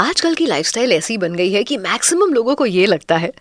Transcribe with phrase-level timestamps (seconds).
[0.00, 3.32] आजकल की लाइफस्टाइल ऐसी बन गई है कि मैक्सिमम लोगों को ये लगता है,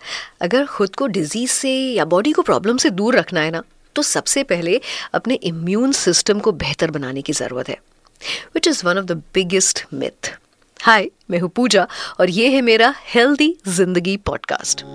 [0.41, 3.63] अगर खुद को डिज़ीज़ से या बॉडी को प्रॉब्लम से दूर रखना है ना
[3.95, 4.81] तो सबसे पहले
[5.13, 7.77] अपने इम्यून सिस्टम को बेहतर बनाने की ज़रूरत है
[8.55, 10.33] which is one of the biggest myth
[10.79, 11.87] hi मैं हूँ पूजा
[12.19, 14.85] और ये है मेरा हेल्दी ज़िंदगी पॉडकास्ट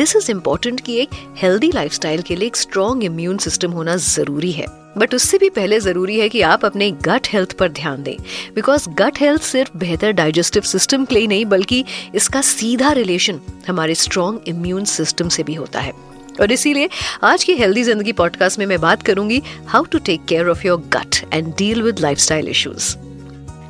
[0.00, 1.08] दिस इज़ इम्पोर्टेंट कि एक
[1.38, 4.66] हेल्दी लाइफस्टाइल के लिए एक स्ट्रॉन्ग इम्यून सिस्टम होना ज़रूरी है।
[4.98, 8.14] बट उससे भी पहले ज़रूरी है कि आप अपने गट हेल्थ पर ध्यान दें।
[8.54, 13.94] बिकॉज़ गट हेल्थ सिर्फ़ बेहतर डाइजेस्टिव सिस्टम के लिए नहीं, बल्कि इसका सीधा रिलेशन हमारे
[13.94, 15.92] स्ट्रॉन्ग इम्यून सिस्टम से भी होता है।
[16.40, 16.88] और इसीलिए
[17.24, 20.80] आज की हेल्दी ज़िंदगी पॉडकास्ट में मैं बात करूँगी how to take care of your
[20.92, 22.94] gut and deal with life style issues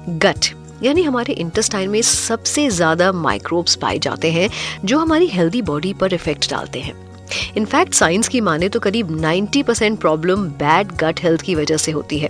[0.08, 4.48] gut यानी हमारे इंटेस्टाइन में सबसे ज़्यादा माइक्रोब्स पाए जाते हैं,
[4.84, 6.94] जो हमारी हेल्दी बॉडी पर इफ़ेक्ट डालते हैं।
[7.56, 11.92] इनफैक्ट साइंस की माने तो करीब 90 percent problem bad gut health की वजह से
[11.92, 12.28] होती है।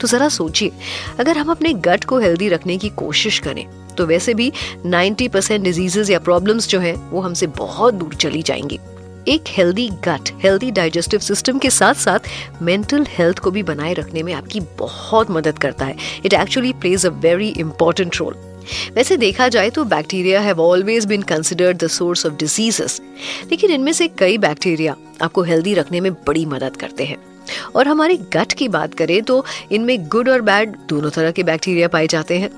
[0.00, 0.72] तो जरा सोचिए,
[1.20, 4.50] अगर हम अपने गट को हेल्दी रखने की कोशिश करें तो वैसे भी
[4.86, 8.78] 90 परसेंट डिजीजेस या प्रॉब्लम्स जो हैं, वो हमसे बहुत दूर चली जाएँगी।
[9.28, 12.28] एक healthy gut healthy digestive system के साथ साथ
[12.62, 17.06] मेंटल हेल्थ को भी बनाए रखने में आपकी बहुत मदद करता है। It actually plays
[17.06, 18.34] a very important role
[18.94, 23.00] वैसे देखा जाए तो bacteria have always been considered the source of diseases
[23.50, 27.16] लेकिन इनमें से कई बैक्टीरिया आपको हेल्दी रखने में बड़ी मदद करते हैं।
[27.76, 31.88] और हमारे गट की बात करें तो इनमें गुड और बैड दोनों तरह के बैक्टीरिया
[31.88, 32.50] पाए जाते हैं।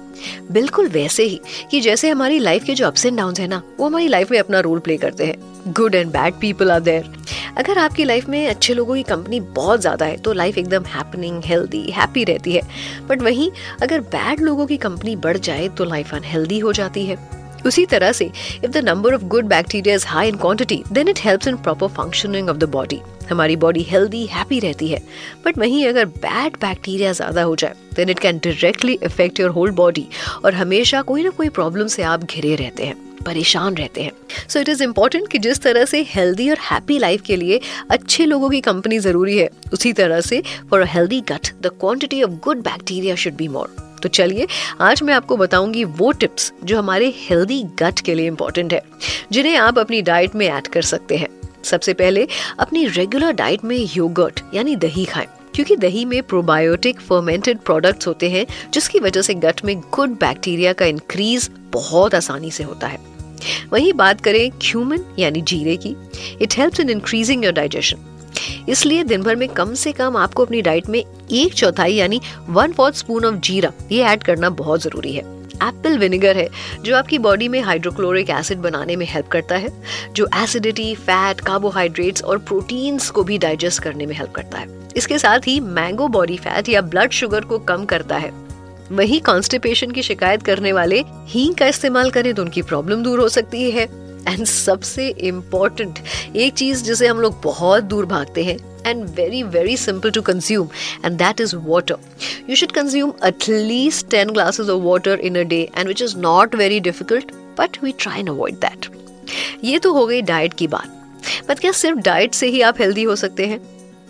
[0.53, 3.87] बिल्कुल वैसे ही कि जैसे हमारी लाइफ के जो अप्स एंड डाउन है ना, वो
[3.87, 7.13] हमारी लाइफ में अपना रोल प्ले करते हैं। Good and bad people are there
[7.59, 11.43] अगर आपकी लाइफ में अच्छे लोगों की कंपनी बहुत ज़्यादा है तो लाइफ एकदम हैपनिंग
[11.45, 12.63] हेल्दी हैप्पी रहती है।
[13.09, 13.51] बट वहीं
[13.83, 17.17] अगर बैड लोगों की कंपनी बढ़ जाए तो लाइफ अनहेल्दी हो जाती है।
[17.67, 18.25] उसी तरह से
[18.65, 21.89] if the number of good bacteria is high in quantity then it helps in proper
[21.97, 24.99] functioning of the body हमारी बॉडी हेल्दी हैप्पी रहती है।
[25.45, 29.71] बट वहीं अगर बैड बैक्टीरिया ज़्यादा हो जाए then it can directly affect your whole
[29.75, 30.07] body
[30.45, 32.95] और हमेशा कोई ना कोई प्रॉब्लम से आप घिरे रहते हैं,
[33.25, 34.13] परेशान रहते हैं।
[34.49, 37.61] सो इट इज़ इम्पोर्टेंट कि जिस तरह से हेल्दी और हैप्पी लाइफ के लिए
[37.91, 42.23] अच्छे लोगों की कंपनी ज़रूरी है, उसी तरह से for a healthy gut the quantity
[42.23, 44.47] of good bacteria should be more तो चलिए,
[44.81, 48.83] आज मैं आपको बताऊँगी वो टिप्स जो हमारे हेल्दी गट के लिए इंपॉर्टेंट है,
[49.33, 51.29] जिन्हें आप अपनी डाइट में ऐड कर सकते हैं।
[51.65, 52.27] सबसे पहले,
[52.59, 58.31] अपनी रेगुलर डाइट में योगर्ट यानी दही खाएँ, क्योंकि दही में प्रोबायोटिक फर्मेंटेड प्रोडक्ट्स होते
[58.31, 62.99] हैं, जिसकी वजह से गट में गुड बैक्टीरिया का इंक्रीज बहुत आसानी से होता है।
[63.73, 65.95] वहीं बात करें क्यूमन यानी जीरे की।
[66.43, 68.10] It helps in increasing your digestion
[68.69, 72.73] इसलिए दिन भर में कम से कम आपको अपनी डाइट में एक चौथाई यानी वन
[72.73, 76.49] फोर्थ स्पून ऑफ़ जीरा, ये ऐड करना बहुत ज़रूरी है। एप्पल विनेगर है,
[76.83, 79.69] जो आपकी बॉडी में हाइड्रोक्लोरिक एसिड बनाने में हेल्प करता है,
[80.13, 85.19] जो एसिडिटी फैट कार्बोहाइड्रेट्स और प्रोटीन्स को भी डाइजेस्ट करने में हेल्प करता है। इसके
[85.19, 88.33] साथ ही मैंगो बॉडी फैट या ब्लड शुगर को कम करता है।
[88.93, 93.29] वही कॉन्स्टिपेशन की शिकायत करने वाले हींग का इस्तेमाल करें तो उनकी प्रॉब्लम दूर हो
[93.29, 93.87] सकती है।
[94.29, 95.99] एंड सबसे इंपॉर्टेंट,
[96.37, 100.69] एक चीज़ जिसे हम लोग बहुत दूर भागते हैं and very very simple to consume
[101.05, 101.97] and that is water
[102.51, 106.55] you should consume at least ten glasses of water in a day and which is not
[106.55, 108.87] very difficult but we try and avoid that
[109.65, 110.97] ये तो हो गई diet की बात.
[111.49, 113.59] But क्या सिर्फ़ diet से ही आप हेल्दी हो सकते हैं?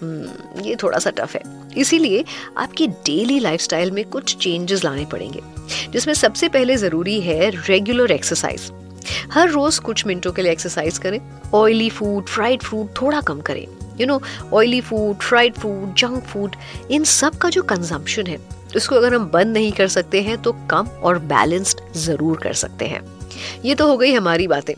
[0.01, 1.43] Hmm, ये थोड़ा सा टफ है.
[1.77, 2.25] इसीलिए
[2.57, 5.41] आपकी डेली लाइफ में कुछ चेंजेस लाने पड़ेंगे,
[5.91, 8.71] जिसमें सबसे पहले ज़रूरी है रेगुलर एक्सरसाइज
[9.33, 11.21] हर रोज कुछ मिनटों के लिए एक्सरसाइज करें।
[11.55, 13.67] ऑयली फ़ूड फ्राइड फ़ूड थोड़ा कम करें।
[14.01, 14.21] You know
[14.55, 16.57] oily food fried food junk food
[16.91, 18.39] इन सब का जो कंजम्पशन है,
[18.77, 22.87] उसको अगर हम बंद नहीं कर सकते हैं तो कम और बैलेंस्ड ज़रूर कर सकते
[22.87, 23.03] हैं।
[23.65, 24.75] ये तो हो गई हमारी बातें।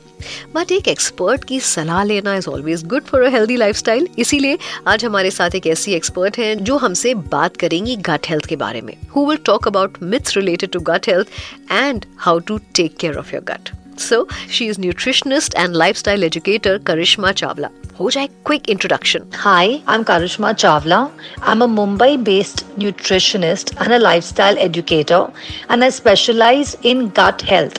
[0.54, 5.04] बट एक एक्सपर्ट की सलाह लेना is always good for a healthy lifestyle इसीलिए आज
[5.04, 8.94] हमारे साथ एक ऐसी एक्सपर्ट हैं जो हमसे बात करेंगी गट हेल्थ के बारे में।
[9.14, 13.34] Who will talk about myths related to gut health and how to take care of
[13.34, 17.70] your gut So, she is nutritionist and lifestyle educator Karishma Chavla.
[17.96, 18.10] Ho
[18.44, 19.30] quick introduction.
[19.32, 21.12] Hi, I'm Karishma Chavla.
[21.42, 25.30] I'm a Mumbai based nutritionist and a lifestyle educator,
[25.68, 27.78] and I specialize in gut health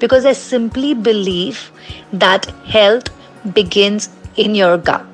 [0.00, 1.70] because I simply believe
[2.12, 3.08] that health
[3.54, 5.11] begins in your gut.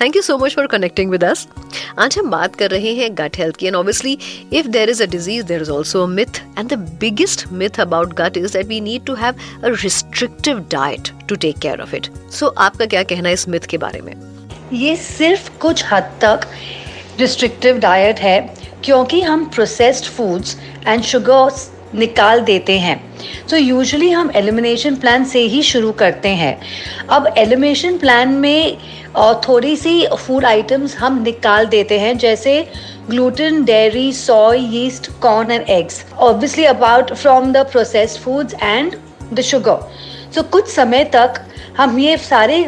[0.00, 1.46] Thank you so much for connecting with us
[1.98, 4.16] आज हम बात कर रहे हैं gut health की and obviously
[4.52, 8.36] if there is a disease there is also myth and the biggest myth about gut
[8.36, 12.46] is that we need to have a restrictive diet to take care of it so
[12.58, 14.14] आपका क्या कहना है इस myth के बारे में?
[14.72, 16.46] ये सिर्फ़ कुछ हद तक
[17.20, 18.40] रिस्ट्रिक्टिव डाइट है,
[18.84, 20.56] क्योंकि हम प्रोसेस्ड फूड्स
[20.86, 21.50] एंड शुगर
[21.94, 26.58] निकाल देते हैं। सो so, यूजुअली हम एलिमिनेशन प्लान से ही शुरू करते हैं।
[27.08, 28.76] अब एलिमिनेशन प्लान में
[29.48, 32.52] थोड़ी सी फ़ूड आइटम्स हम निकाल देते हैं जैसे
[33.10, 38.96] gluten, dairy, soy, yeast corn and eggs Obviously apart from the processed foods and
[39.32, 39.88] the sugar
[40.34, 41.40] so कुछ समय तक
[41.76, 42.64] हम ये सारे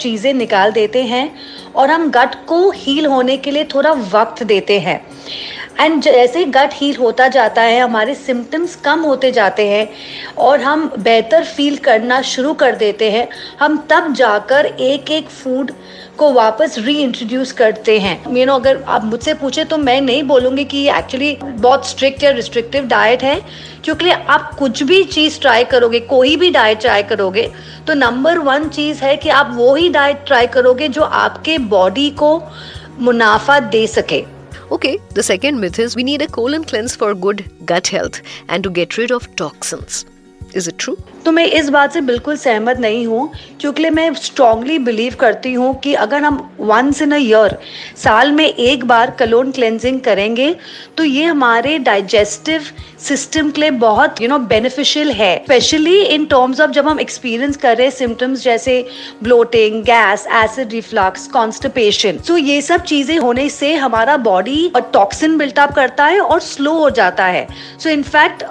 [0.00, 1.30] चीज़ें निकाल देते हैं
[1.76, 5.00] और हम गट को हील होने के लिए थोड़ा वक्त देते हैं।
[5.78, 9.88] एंड जैसे गट हील होता जाता है, हमारे सिम्टम्स कम होते जाते हैं
[10.38, 13.28] और हम बेहतर फील करना शुरू कर देते हैं।
[13.60, 15.70] हम तब जाकर एक एक फ़ूड
[16.18, 20.22] को वापस री इंट्रोड्यूस करते हैं। यू नो अगर आप मुझसे पूछे तो मैं नहीं
[20.24, 23.40] बोलूँगी कि ये एक्चुअली बहुत स्ट्रिक्ट या रिस्ट्रिक्टिव डाइट है,
[23.84, 27.50] क्योंकि आप कुछ भी चीज़ ट्राई करोगे, कोई भी डाइट ट्राई करोगे
[27.86, 32.08] तो नंबर वन चीज़ है कि आप वो ही डाइट ट्राई करोगे जो आपके बॉडी
[32.12, 32.40] को
[33.00, 34.22] मुनाफा दे सके।
[34.70, 38.62] Okay, the second myth is we need a colon cleanse for good gut health and
[38.62, 40.04] to get rid of toxins.
[40.54, 40.96] Is it true?
[41.24, 43.30] तो मैं इस बात से बिल्कुल सहमत नहीं हूँ,
[43.60, 47.56] क्योंकि मैं स्ट्रांगली बिलीव करती हूँ कि अगर हम वंस इन अ ईयर
[47.96, 50.54] साल में एक बार कलोन क्लेंजिंग करेंगे
[50.96, 52.64] तो ये हमारे डाइजेस्टिव
[52.98, 57.56] सिस्टम के लिए बहुत यू नो बेनिफिशियल है। स्पेशली इन टर्म्स ऑफ़ जब हम एक्सपीरियंस
[57.56, 58.80] कर रहे सिम्टम्स जैसे
[59.22, 65.36] bloating gas acid reflux constipation so ये सब चीज़ें होने से हमारा बॉडी और टॉक्सिन
[65.38, 67.46] बिल्टअप करता है और स्लो हो जाता है।
[67.78, 68.44] सो इनफैक्ट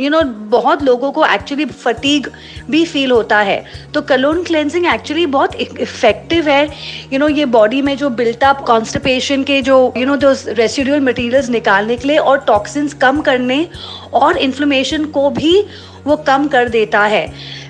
[0.00, 0.22] यू नो
[0.58, 2.26] बहुत लोगों को एक्चुअली फटी फटीग
[2.70, 6.64] भी फील होता है। तो कलोन क्लेंजिंग एक्चुअली बहुत इफ़ेक्टिव है।
[7.12, 11.50] यू नो ये बॉडी में जो बिल्टअप कॉन्स्टिपेशन के जो यू नो दो रेसिडुअल मटेरियल्स
[11.50, 13.68] निकालने के लिए और टॉक्सिन्स कम करने
[14.14, 15.64] और इन्फ्लेमेशन को भी
[16.04, 17.26] वो कम कर देता है।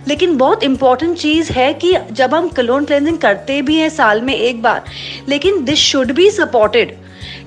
[0.08, 4.34] लेकिन बहुत इंपॉर्टेंट चीज़ है कि जब हम कलोन क्लेंजिंग करते भी हैं साल में
[4.34, 4.84] एक बार
[5.28, 6.96] लेकिन this should be supported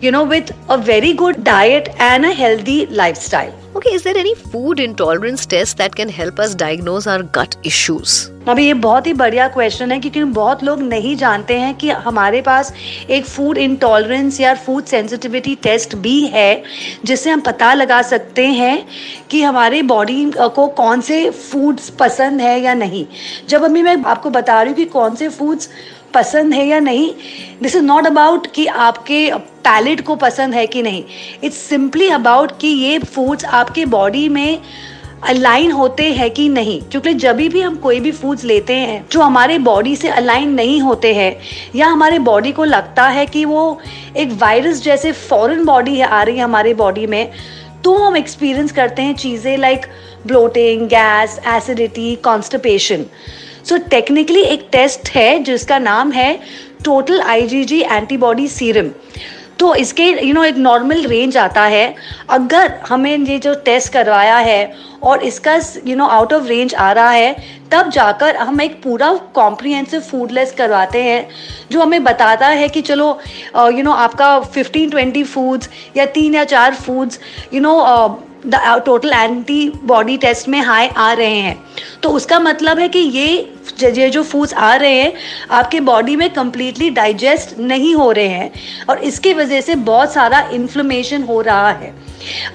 [0.02, 3.67] you know, with a very good diet and a healthy lifestyle.
[3.78, 8.14] Okay, is there any food intolerance test that can help us diagnose our gut issues?
[8.50, 12.42] अभी ये बहुत ही बढ़िया क्वेश्चन है क्योंकि बहुत लोग नहीं जानते हैं कि हमारे
[12.42, 12.74] पास
[13.10, 16.64] एक फ़ूड इंटॉलरेंस या फ़ूड सेंसिटिविटी टेस्ट भी है
[17.06, 18.86] जिससे हम पता लगा सकते हैं
[19.30, 23.06] कि हमारे बॉडी को कौन से फूड्स पसंद है या नहीं
[23.50, 25.70] जब अभी मैं आपको बता रही हूँ कि कौन से फूड्स
[26.14, 27.10] पसंद है या नहीं
[27.62, 29.30] दिस इज़ नॉट अबाउट कि आपके
[29.64, 31.04] पैलेट को पसंद है कि नहीं
[31.44, 34.60] इट्स सिंपली अबाउट कि ये फूड्स आपके बॉडी में
[35.24, 36.80] अलाइन होते हैं कि नहीं?
[36.82, 40.80] क्योंकि जब भी हम कोई भी फूड्स लेते हैं, जो हमारे बॉडी से अलाइन नहीं
[40.82, 41.36] होते हैं,
[41.76, 43.80] या हमारे बॉडी को लगता है कि वो
[44.18, 47.32] एक वायरस जैसे फॉरेन बॉडी आ रही है हमारे बॉडी में
[47.84, 49.86] तो हम एक्सपीरियंस करते हैं चीज़ें like
[50.28, 53.06] bloating gas acidity constipation
[53.64, 56.34] so technically एक टेस्ट है, जिसका नाम है
[56.86, 58.90] टोटल आईजीजी एंटीबॉडी सीरम
[59.60, 61.96] तो इसके यू नो एक नॉर्मल रेंज आता है।
[62.30, 64.74] अगर हमें ये जो टेस्ट करवाया है
[65.04, 67.36] और इसका you know out of range आ रहा है
[67.72, 71.28] तब जाकर हम एक पूरा कॉम्प्रिहेंसिव फ़ूड लिस्ट करवाते हैं
[71.72, 73.08] जो हमें बताता है कि चलो
[73.56, 77.20] यू uh, नो आपका फिफ्टीन ट्वेंटी फूड्स या तीन या चार foods
[77.54, 77.76] you know
[78.50, 81.58] total antibody test में हाई आ रहे हैं।
[82.04, 85.14] तो उसका मतलब है कि ये ये जो फूड्स आ रहे हैं,
[85.52, 88.52] आपके बॉडी में कम्प्लीटली डाइजेस्ट नहीं हो रहे हैं
[88.90, 91.94] और इसकी वजह से बहुत सारा इन्फ्लेमेशन हो रहा है।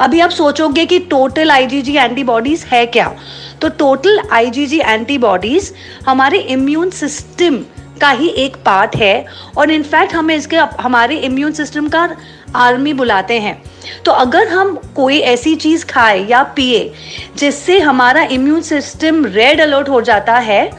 [0.00, 3.15] अभी आप सोचोगे कि टोटल आईजीजी एंटीबॉडीज है क्या?
[3.62, 5.73] तो टोटल आईजीजी एंटीबॉडीज
[6.06, 7.62] हमारे इम्यून सिस्टम
[8.03, 9.25] का ही एक पार्ट है
[9.59, 12.09] और इनफैक्ट हमें इसके, हमारे इम्यून सिस्टम का
[12.57, 13.63] आर्मी बुलाते हैं।
[14.05, 16.93] तो अगर हम कोई ऐसी चीज़ खाए या पिए
[17.37, 20.71] जिससे हमारा इम्यून सिस्टम रेड अलर्ट हो जाता है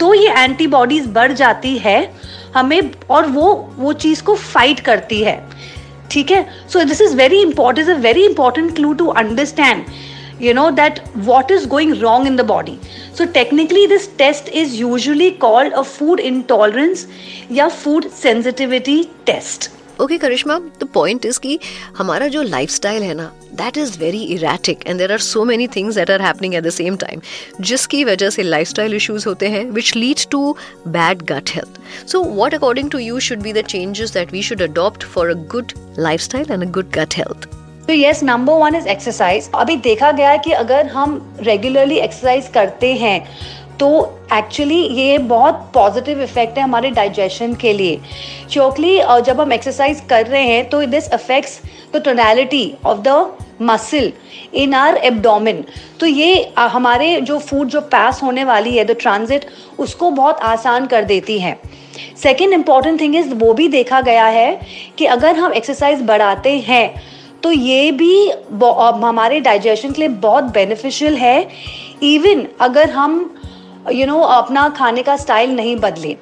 [0.00, 2.12] तो ये एंटीबॉडीज बढ़ जाती है,
[2.54, 5.38] हमें और वो वो चीज़ को फाइट करती है।
[6.10, 6.46] ठीक है?
[6.68, 9.84] So this is very important is a very important clue to understand
[10.42, 12.76] you know that what is going wrong in the body
[13.20, 17.06] so technically, this test is usually called a food intolerance
[17.50, 19.70] या food sensitivity test.
[20.00, 21.58] Okay Karishma the point is कि
[21.96, 23.24] हमारा जो lifestyle है ना
[23.54, 26.70] that is very erratic and there are so many things that are happening at the
[26.70, 27.20] same time
[27.60, 30.56] जिसकी वजह से lifestyle issues होते हैं which lead to
[30.88, 31.80] bad gut health
[32.12, 35.40] so what according to you should be the changes that we should adopt for a
[35.52, 37.59] good lifestyle and a good gut health
[37.90, 42.48] तो yes number one is exercise अभी देखा गया है कि अगर हम regularly exercise
[42.54, 43.18] करते हैं
[43.78, 43.88] तो
[44.34, 47.98] एक्चुअली ये बहुत पॉजिटिव इफ़ेक्ट है हमारे डाइजेशन के लिए.
[48.52, 51.60] क्योंकि जब हम एक्सरसाइज कर रहे हैं तो this affects
[51.94, 54.12] the tonality of the muscle
[54.54, 55.64] in our abdomen
[56.00, 60.86] तो ये हमारे जो फ़ूड जो पास होने वाली है द ट्रांजिट उसको बहुत आसान
[60.86, 61.58] कर देती है.
[62.22, 64.60] सेकेंड इंपॉर्टेंट थिंग इज़ वो भी देखा गया है
[64.98, 68.30] कि अगर हम एक्सरसाइज बढ़ाते हैं तो ये भी
[69.04, 71.48] हमारे डाइजेशन के लिए बहुत बेनिफिशियल है।
[72.02, 73.18] इवन अगर हम
[73.82, 76.16] यू you नो know, अपना खाने का स्टाइल नहीं बदले।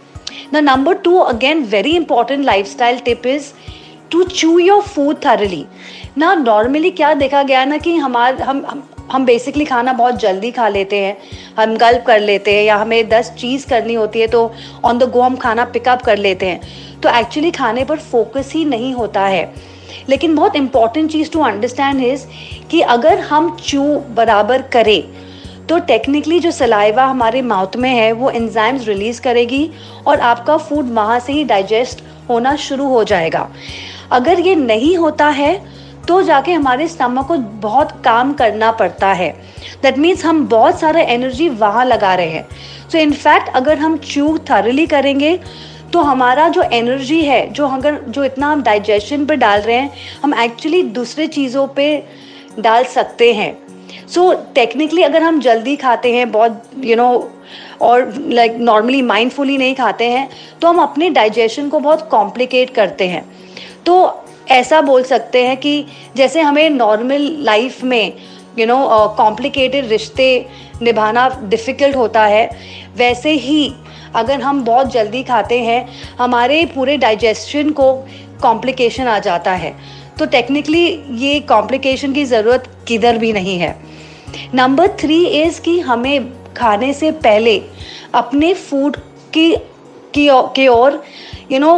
[0.53, 3.53] The number two again very important life style tip is
[4.11, 5.65] to chew your food thoroughly
[6.19, 8.65] ना नॉर्मली क्या देखा गया ना कि हमारे हम
[9.13, 11.17] हम बेसिकली खाना बहुत जल्दी खा लेते हैं।
[11.59, 14.51] हम गल्प कर लेते हैं या हमें दस चीज़ करनी होती है तो
[14.85, 18.65] ऑन द गो हम खाना पिकअप कर लेते हैं। तो एक्चुअली खाने पर फोकस ही
[18.65, 19.45] नहीं होता है।
[20.09, 22.27] लेकिन बहुत इंपॉर्टेंट चीज़ टू अंडरस्टैंड इज़
[22.71, 25.03] कि अगर हम चू बराबर करें
[25.67, 29.71] तो टेक्निकली जो सलाइवा हमारे माउथ में है, वो एंजाइम्स रिलीज़ करेगी
[30.07, 33.49] और आपका फ़ूड वहाँ से ही डाइजेस्ट होना शुरू हो जाएगा।
[34.13, 35.79] अगर ये नहीं होता है
[36.09, 39.31] तो जाके हमारे स्टमक को बहुत काम करना पड़ता है।
[39.83, 42.47] दैट मीन्स हम बहुत सारा एनर्जी वहाँ लगा रहे हैं।
[42.93, 45.39] सो इनफैक्ट अगर हम चू थरली करेंगे
[45.93, 49.91] तो हमारा जो एनर्जी है जो अगर जो इतना हम डाइजेशन पर डाल रहे हैं
[50.23, 51.87] हम एक्चुअली दूसरे चीज़ों पे
[52.59, 53.57] डाल सकते हैं।
[54.09, 57.27] सो so, टेक्निकली अगर हम जल्दी खाते हैं बहुत यू you नो know,
[57.81, 60.29] और लाइक नॉर्मली माइंडफुली नहीं खाते हैं
[60.61, 63.25] तो हम अपने डाइजेशन को बहुत कॉम्प्लिकेट करते हैं।
[63.87, 65.85] तो ऐसा बोल सकते हैं कि
[66.17, 68.13] जैसे हमें नॉर्मल लाइफ में
[68.59, 70.29] यू नो कॉम्प्लिकेटेड रिश्ते
[70.83, 72.49] निभाना डिफ़िकल्ट होता है
[72.97, 73.73] वैसे ही
[74.15, 75.89] अगर हम बहुत जल्दी खाते हैं,
[76.19, 77.93] हमारे पूरे डाइजेशन को
[78.43, 79.75] कॉम्प्लिकेशन आ जाता है।
[80.19, 80.85] तो टेक्निकली
[81.19, 83.77] ये कॉम्प्लिकेशन की ज़रूरत किधर भी नहीं है।
[84.55, 87.61] नंबर थ्री इज़ कि हमें खाने से पहले
[88.15, 88.97] अपने फ़ूड
[89.37, 89.55] की
[90.15, 91.03] की ओर
[91.53, 91.75] you know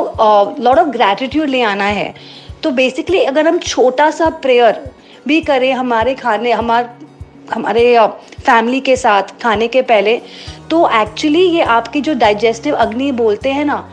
[0.61, 2.15] lot of gratitude ले आना है।
[2.63, 4.83] तो बेसिकली अगर हम छोटा सा प्रेयर
[5.29, 6.91] भी करें, हमारे खाने, हमार
[7.53, 7.99] हमारे
[8.41, 10.21] फैमिली के साथ खाने के पहले
[10.71, 13.91] तो एक्चुअली ये आपकी जो डाइजेस्टिव अग्नि बोलते हैं ना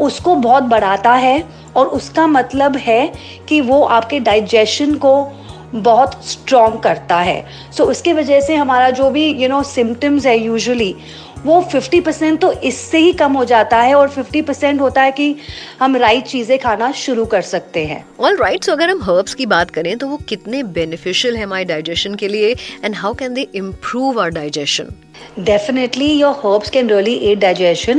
[0.00, 1.44] उसको बहुत बढ़ाता है
[1.76, 3.12] और उसका मतलब है
[3.48, 5.28] कि वो आपके डाइजेशन को
[5.74, 10.26] बहुत स्ट्रॉन्ग करता है। सो so, उसके वजह से हमारा जो भी यू नो सिम्टम्स
[10.26, 10.94] है यूजुअली
[11.44, 15.12] वो 50 परसेंट तो इससे ही कम हो जाता है और 50 परसेंट होता है
[15.12, 15.34] कि
[15.80, 19.46] हम राइट चीज़ें खाना शुरू कर सकते हैं ऑल राइट सो अगर हम हर्ब्स की
[19.52, 22.54] बात करें तो वो कितने बेनिफिशियल है हमारे डाइजेशन के लिए
[22.84, 24.92] and how can they improve our digestion
[25.38, 27.98] Definitely, your herbs can really aid digestion.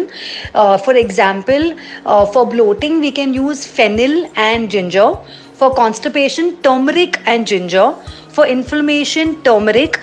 [0.55, 1.65] Uh, for example,
[2.05, 5.05] uh, for bloating, we can use fennel and ginger.
[5.55, 7.86] For constipation, turmeric and ginger.
[8.29, 10.00] For inflammation, turmeric.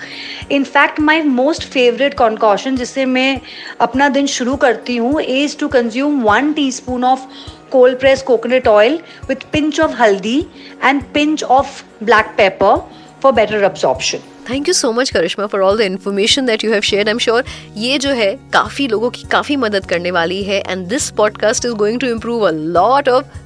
[0.51, 3.39] In fact my most favourite concoction जिससे मैं
[3.81, 7.27] अपना दिन शुरू करती हूँ is to consume one teaspoon of
[7.71, 10.37] cold pressed coconut oil with pinch of haldi
[10.81, 12.73] and pinch of black pepper
[13.21, 14.27] for better absorption.
[14.49, 17.17] Thank you so much Karishma for all the information that you have share I am
[17.19, 17.43] sure
[17.77, 21.73] ये जो है काफ़ी लोगों की काफ़ी मदद करने वाली है and this podcast is
[21.75, 23.37] going to improve a lot of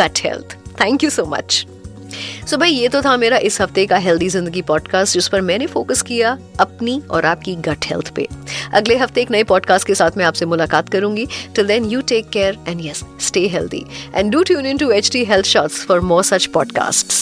[0.00, 1.64] gut health thank you so much
[2.46, 5.66] so भाई ये तो था मेरा इस हफ़्ते का हेल्दी ज़िंदगी पॉडकास्ट जिस पर मैंने
[5.66, 8.26] फोकस किया अपनी और आपकी गट हेल्थ पे
[8.74, 11.26] अगले हफ़्ते एक नए पॉडकास्ट के साथ मैं आपसे मुलाकात करूँगी
[11.56, 15.10] till then you take care and yes stay healthy and do tune in to H
[15.12, 17.20] T health shorts for more such podcast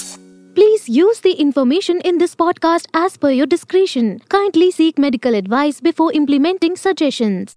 [0.57, 4.19] Please use the information in this podcast as per your discretion.
[4.29, 7.57] Kindly seek medical advice before implementing suggestions.